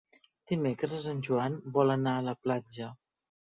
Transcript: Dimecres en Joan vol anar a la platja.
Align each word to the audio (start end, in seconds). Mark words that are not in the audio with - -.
Dimecres 0.51 1.05
en 1.11 1.19
Joan 1.29 1.59
vol 1.77 1.97
anar 1.99 2.17
a 2.23 2.27
la 2.31 2.37
platja. 2.49 2.91